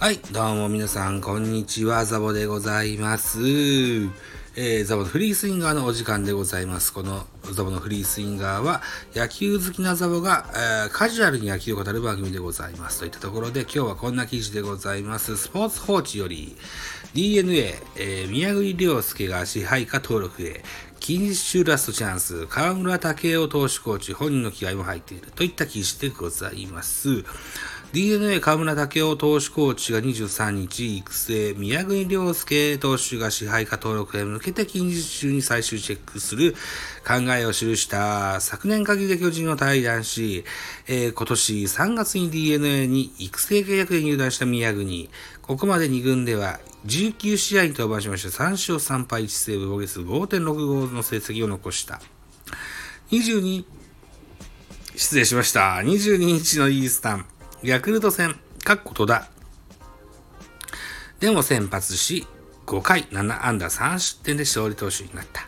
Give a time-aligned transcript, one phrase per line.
[0.00, 3.38] はい、どうも皆さん、こんにちは、ザボでございます。
[4.56, 6.90] えー、ザボのフリースインガーのお時間でございます。
[6.94, 8.80] このザボのフリースインガーは、
[9.14, 13.00] 野球好きなザボが、えーカジュアルに野球を語る番組でございます。
[13.00, 15.36] といったところで、今日はこんな記事でございます。
[15.36, 16.56] スポーツ報知より、
[17.12, 20.64] DNA、えー宮栗亮介が支配下登録へ、
[21.00, 25.30] 近日中ラストチャンス、河村武雄投手コーチ、本人の気合も入っている。
[25.30, 27.24] といった記事でございます。
[27.92, 36.54] DNA 河村武雄投手コーチが23日、育成、宮国亮介投手が支配下登録へ向けて近日中に最終チェックする
[37.04, 40.44] 考えを記した昨年限りで巨人を退団し、
[40.86, 45.10] えー今年3月に DNA に育成契約で入団した宮国。
[45.42, 52.00] ここまで2軍では19試合に登板しました3勝3敗1セーブ防御数5.65の成績を残した。
[53.10, 53.64] 22
[54.94, 55.80] 失礼しました。
[55.82, 57.26] 22日のイースタン、
[57.62, 59.28] ヤクルト戦、かっこ戸田。
[61.18, 62.26] でも先発し、
[62.64, 65.46] 5回7安打3失点で勝利投手になった。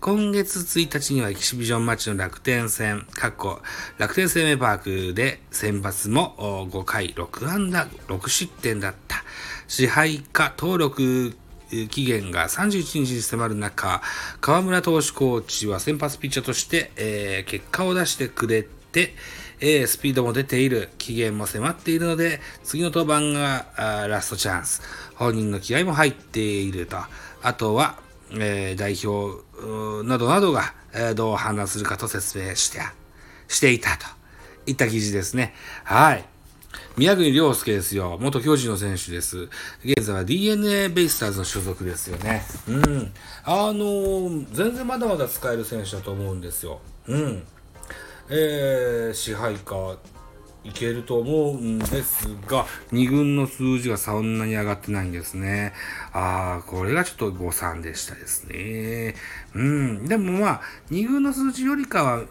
[0.00, 3.60] 今月1日にはエキシビジョンマッチの楽天戦、かっこ
[3.98, 4.78] 楽天生命パー
[5.10, 6.34] クで先発も
[6.72, 9.22] 5回6安打6失点だった。
[9.68, 11.36] 支配下登録
[11.90, 14.02] 期限が31日に迫る中、
[14.40, 18.66] 河村投手コーチは先発ピッチャーとして、えー結果を出してくれ
[19.06, 19.14] て、
[19.60, 24.82] えースピードも出ている、期限も迫っているので、次の登板があラストチャンス。
[25.14, 26.96] 本人の気合も入っていると。
[27.42, 27.98] あとは、
[28.32, 29.42] えー代表
[30.06, 32.80] などなどが、えーどう判断するかと説明して、
[33.48, 34.06] していたと
[34.66, 35.54] いった記事ですね。
[35.84, 36.24] はい。
[36.96, 38.18] 宮国亮介ですよ。
[38.20, 39.48] 元巨人の選手です。
[39.84, 42.44] 現在は DNA ベイスターズの所属ですよね。
[42.68, 43.12] うん。
[43.44, 46.80] あのー全然まだまだ使える選手だと思うんですよ。
[47.06, 47.44] うん。
[48.30, 49.96] えー、支配下
[50.64, 55.72] いけると思うんですが、2軍の数字がそんなに上がってないんですね。
[56.12, 59.14] ああ、これがちょっと誤算でしたですね。
[59.54, 60.08] うん。
[60.08, 62.22] でもまあ、2軍の数字よりかは、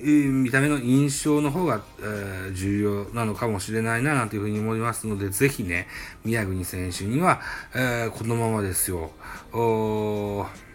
[0.00, 5.88] え見た目の印象の方が、えー重要なのかもしれないな、なんていうふうに思いますので、ぜひね、
[6.24, 7.40] 宮国選手には、
[7.74, 9.10] えーこのままですよ。
[9.52, 10.67] おー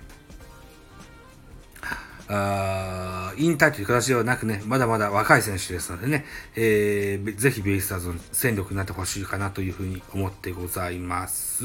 [2.30, 6.26] あー引退という形ではなくね、まだまだ若い選手ですのでね、
[6.56, 11.64] えーぜひベイスターズの戦力になってほしいかなというふうに思ってございます。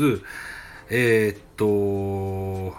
[0.91, 2.77] えーっと、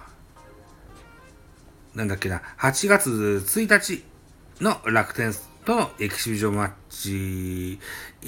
[1.95, 3.09] なんだっけな、8月
[3.45, 4.03] 1日
[4.61, 5.33] の楽天
[5.65, 7.79] とのエキシビジョンマッチ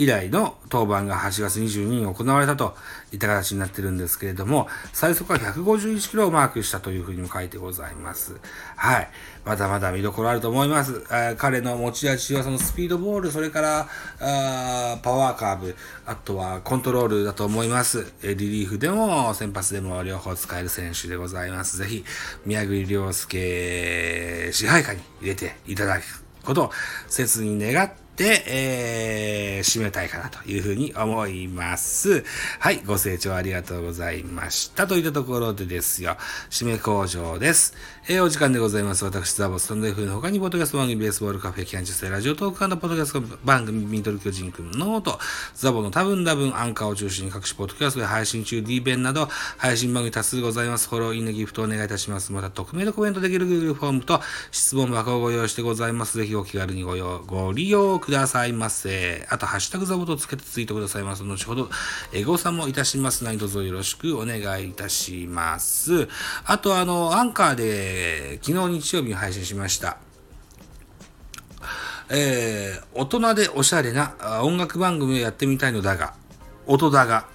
[0.02, 2.76] 以来の登板が8月22日に行われたと
[3.14, 8.36] いった形になってるんですけれども、最速は151キロをマークしたというふうにも書いてございます。
[8.76, 9.10] はい。
[9.46, 11.04] まだまだ見どころあると思います。
[11.12, 13.88] あ彼の持ち味はそのスピードボール、それから
[14.20, 15.76] あーパワーカーブ、
[16.08, 18.12] あとはコントロールだと思います。
[18.24, 21.78] リリーフでも先発でも両方使える選手でございます。
[21.78, 22.04] ぜひ、
[22.48, 26.04] 宮栗亮介支配下に入れていただく
[26.44, 26.72] ことを
[27.08, 32.24] 切に願って、えー、締めたいかなというふうに思います。
[32.60, 34.88] はい、ご清聴ありがとうございました。
[34.88, 36.18] といったところでですよ、
[36.50, 37.74] 締め工場です。
[38.08, 39.06] えー、お時間でございます。
[39.06, 45.20] 私、ザボスタンド F の他に、ポッドキャスト番組、ベースボールカフェ、キャンチスラジオトークポッドキャスト番組、ミドル巨人くんノート、
[45.54, 50.90] ザボの多分多分アンカーを中心に各種ポッドキャストで配信中、D 弁など、配信番組多数ございます。
[50.90, 52.32] フォロー、いいね、ギフトお願いいたします。
[52.34, 54.20] また、匿名でコメントできる Google フォームと
[54.52, 56.18] 質問箱をご用意してございます。
[56.18, 59.26] ぜひお気軽にご用ご利用くださいませ。
[59.30, 61.24] あと、ハッシュタグザボとつけてツイートくださいます。
[61.24, 61.70] 後ほど、
[62.12, 63.24] エゴさんもいたします。
[63.24, 66.10] 何卒よろしくお願いいたします。
[66.44, 69.98] あと、あの、アンカーで、昨日日曜日に配信しました。
[72.10, 76.14] えー、大人でおしゃれな音楽番組をやってみたいのだが、
[76.68, 77.28] 音だが、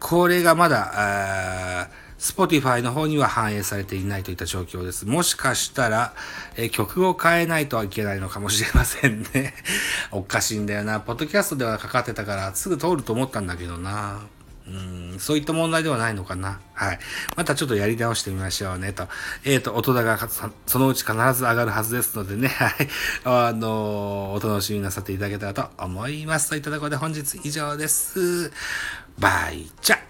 [0.00, 5.06] これがまだ、あー Spotify の方には反映されていないといった状況です。
[5.06, 6.14] もしかしたら、
[6.56, 9.54] えー曲を変えないとはいけないのかもしれませんね。
[10.10, 11.00] おかしいんだよな。
[11.00, 14.20] ポッドキャストではかかってたから、すぐ通ると思ったんだけどな。
[14.66, 16.60] うん、そういった問題ではないのかな。
[16.74, 16.98] はい。
[17.36, 19.08] またちょっとやり直してみましょうね、と。
[19.44, 20.28] えっ、と、音高が
[20.66, 22.88] そのうち必ず上がるはずですのでね、 はい。
[23.24, 26.50] あのお楽しみなさっていただけたらと思います。
[26.50, 28.52] といったところで本日以上です。
[29.18, 30.07] バイチャ